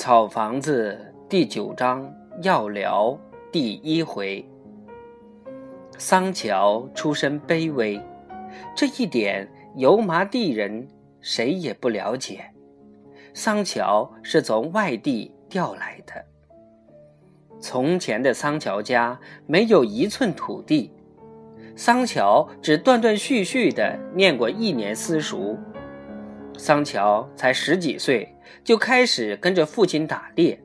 [0.00, 2.10] 草房子第九章
[2.42, 3.14] 要聊
[3.52, 4.42] 第一回。
[5.98, 8.00] 桑乔出身卑微，
[8.74, 10.88] 这一点油麻地人
[11.20, 12.42] 谁也不了解。
[13.34, 16.14] 桑乔是从外地调来的。
[17.60, 20.90] 从前的桑乔家没有一寸土地，
[21.76, 25.58] 桑乔只断断续续的念过一年私塾。
[26.56, 30.60] 桑乔才十几岁，就开始跟着父亲打猎，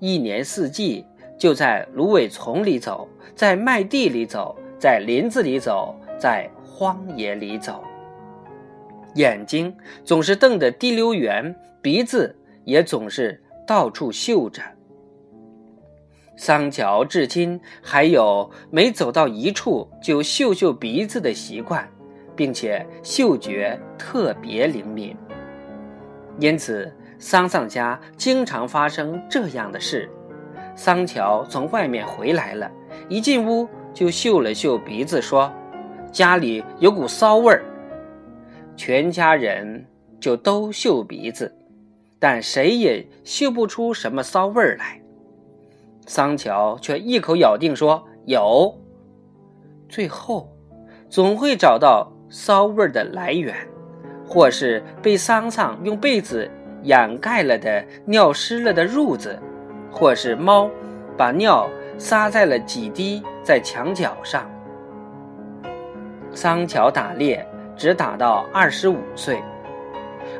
[0.00, 1.06] 一年四季
[1.38, 7.84] 就在芦苇丛里走，在麦地里走，在林子里走，在荒野里走。
[9.14, 14.62] 眼睛总是瞪得滴溜圆，鼻子也总是到处嗅着。
[16.36, 21.88] 桑乔至今还有没走到一处就嗅嗅鼻子的习惯，
[22.38, 25.16] 并且嗅觉特别灵敏。
[26.38, 26.88] 因此，
[27.18, 30.08] 桑桑家经常发生这样的事：
[30.76, 32.70] 桑乔从外面回来了，
[33.08, 35.52] 一进屋就嗅了嗅鼻子，说
[36.12, 37.64] ：“家里有股骚味儿。”
[38.76, 39.84] 全家人
[40.20, 41.52] 就都嗅鼻子，
[42.20, 45.02] 但谁也嗅不出什么骚味儿来。
[46.06, 48.72] 桑乔却一口咬定说有。
[49.88, 50.48] 最后，
[51.10, 53.54] 总会找到骚味儿的来源。
[54.30, 56.46] 或是被桑桑用被子
[56.82, 59.38] 掩盖了的尿湿了的褥子，
[59.90, 60.70] 或是猫
[61.16, 64.46] 把尿撒在了几滴在墙角上。
[66.34, 67.42] 桑乔打猎
[67.74, 69.42] 只打到二十五岁，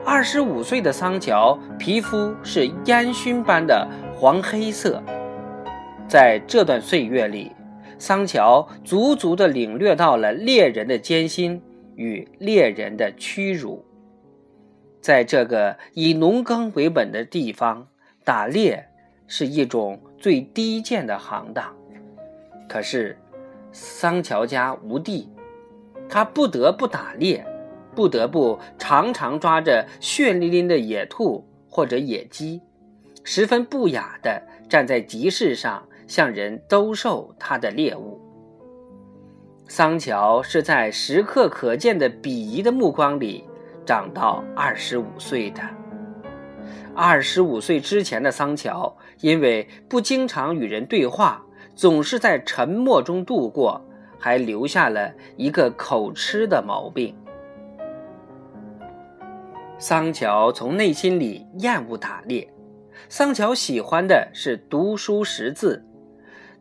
[0.05, 5.03] 二十五岁的桑乔皮肤是烟熏般的黄黑色。
[6.07, 7.53] 在这段岁月里，
[7.99, 11.63] 桑乔足足的领略到了猎人的艰辛。
[11.99, 13.85] 与猎人的屈辱，
[15.01, 17.89] 在这个以农耕为本的地方，
[18.25, 18.89] 打猎
[19.27, 21.77] 是一种最低贱的行当。
[22.69, 23.19] 可是，
[23.73, 25.29] 桑乔家无地，
[26.09, 27.45] 他不得不打猎，
[27.97, 32.63] 不得不常常抓着血淋淋的野兔或者野鸡，
[33.25, 38.21] 十分不雅地站在集市上向人兜售他的猎物。
[39.71, 43.45] 桑乔是在时刻可见的鄙夷的目光里
[43.85, 45.61] 长到二十五岁的。
[46.95, 51.45] 二十五岁之前的桑乔，因为不经常与人对话，
[51.77, 53.87] 总是在沉默中度过，
[54.19, 57.15] 还留下了一个口吃的毛病。
[59.77, 62.49] 桑乔从内心里厌恶打猎，
[63.11, 65.85] 桑乔喜欢的是读书识字。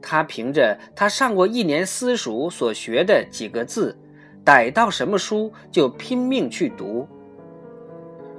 [0.02, 3.98] 他凭着他上过一年私塾所学的几个字，
[4.44, 7.08] 逮到什么书就拼命去读，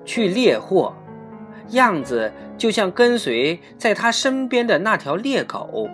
[0.05, 0.95] 去猎获，
[1.71, 5.89] 样子就像跟随在他身边的那条猎狗。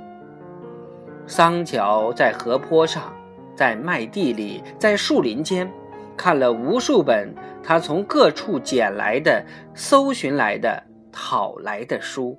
[1.26, 3.12] 桑乔在河坡上，
[3.56, 5.68] 在麦地里，在树林间，
[6.16, 9.42] 看了无数本他从各处捡来的、
[9.74, 12.38] 搜寻来的、讨来的书。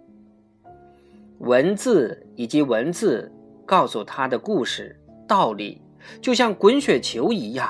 [1.39, 3.31] 文字以及文字
[3.65, 5.81] 告诉他的故事道理，
[6.21, 7.69] 就像滚雪球一样，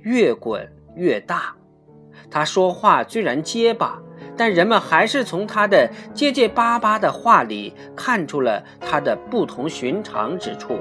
[0.00, 1.54] 越滚越大。
[2.30, 4.00] 他说话虽然结巴，
[4.36, 10.78] 但人们还是从他的结结巴巴的话里看出了他的不同寻常之处。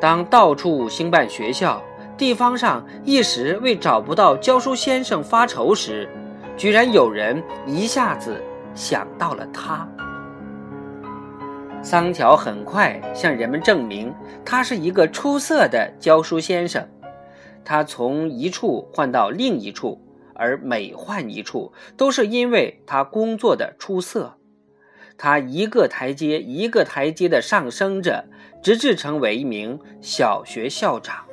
[0.00, 1.82] 当到处兴办学校，
[2.18, 6.08] 地方上一时为找不到教书先生发愁时，
[6.56, 8.42] 居然有人一下子
[8.74, 9.88] 想到了他。
[11.82, 16.88] 桑乔很快向人们证明，他是一个出色的教书先生。
[17.64, 20.00] 他从一处换到另一处，
[20.34, 24.38] 而每换一处，都是因为他工作的出色。
[25.18, 28.24] 他一个台阶一个台阶的上升着，
[28.62, 31.24] 直至成为一名小学校长。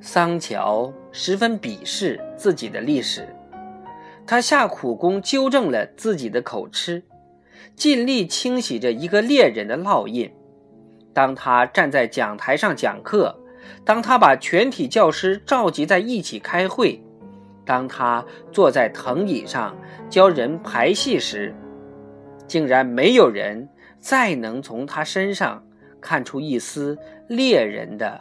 [0.00, 3.26] 桑乔十分鄙视自己的历史，
[4.26, 7.02] 他下苦功纠正了自己的口吃。
[7.76, 10.30] 尽力清洗着一个猎人的烙印。
[11.12, 13.38] 当他站在讲台上讲课，
[13.84, 17.02] 当他把全体教师召集在一起开会，
[17.64, 19.76] 当他坐在藤椅上
[20.08, 21.54] 教人排戏时，
[22.46, 23.68] 竟然没有人
[23.98, 25.64] 再能从他身上
[26.00, 26.98] 看出一丝
[27.28, 28.20] 猎人的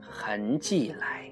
[0.00, 1.22] 痕迹来。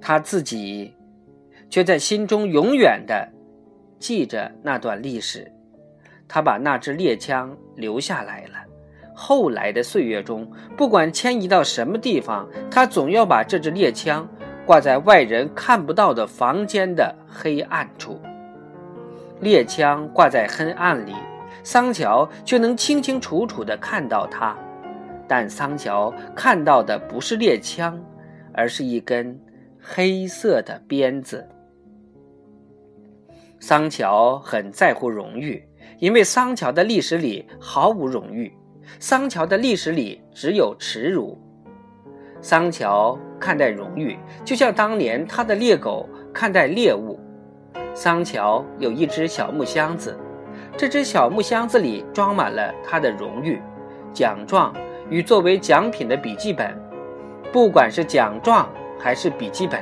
[0.00, 0.94] 他自己，
[1.68, 3.28] 却在心中永远的
[3.98, 5.50] 记着那段历史。
[6.28, 8.54] 他把那支猎枪留下来了，
[9.14, 14.28] 后来的岁月中，不管迁移到什么地方，他总要把这支猎枪
[14.64, 18.20] 挂在外人看不到的房间的黑暗处。
[19.40, 21.14] 猎枪挂在黑暗里，
[21.62, 24.56] 桑乔却能清清楚楚地看到它。
[25.28, 28.00] 但桑乔看到的不是猎枪，
[28.52, 29.38] 而是一根
[29.88, 31.48] 黑色的鞭子。
[33.60, 35.62] 桑乔很在乎荣誉，
[36.00, 38.52] 因为桑乔的历史里毫无荣誉，
[38.98, 41.38] 桑乔的历史里只有耻辱。
[42.40, 47.20] 桑乔看待荣誉，就像当年他的猎狗看待猎物。
[47.94, 50.18] 桑乔有一只小木箱子，
[50.76, 53.62] 这只小木箱子里装满了他的荣誉、
[54.12, 54.74] 奖状
[55.08, 56.76] 与作为奖品的笔记本。
[57.52, 58.68] 不管是奖状
[58.98, 59.80] 还是笔记本，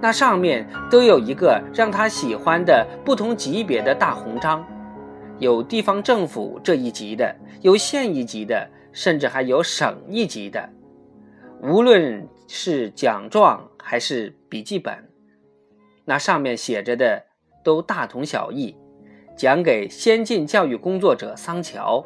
[0.00, 4.64] 那上面都有一个让他喜欢的不同级别的大红章，
[5.38, 10.68] 有地方政府这一级的，有县一级的，甚至还有省一级的。
[11.62, 14.94] 无论是奖状还是笔记本。
[16.04, 17.24] 那上面写着的
[17.64, 18.76] 都大同小异，
[19.36, 22.04] 讲给先进教育工作者桑乔。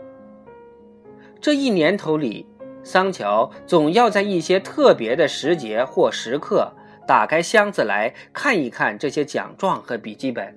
[1.41, 2.47] 这一年头里，
[2.82, 6.73] 桑乔总要在一些特别的时节或时刻
[7.06, 10.56] 打开箱子来看一看这些奖状和笔记本。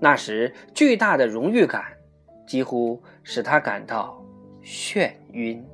[0.00, 1.84] 那时，巨大的荣誉感
[2.46, 4.22] 几乎使他感到
[4.62, 5.64] 眩晕。